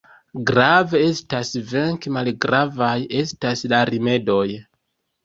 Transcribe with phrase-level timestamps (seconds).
[0.51, 4.49] Grave estas venki, malgravaj estas la rimedoj.